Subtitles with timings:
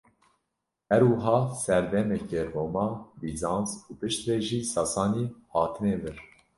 [0.89, 2.87] Her wiha serdemekê Roma,
[3.19, 6.17] Bîzans û piştre jî sasanî hatine vir.